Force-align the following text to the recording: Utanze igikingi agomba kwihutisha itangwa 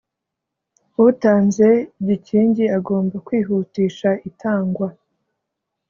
Utanze 1.07 1.67
igikingi 2.01 2.63
agomba 2.77 3.15
kwihutisha 3.25 4.09
itangwa 4.29 4.87